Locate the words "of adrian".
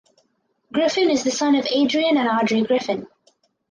1.53-2.17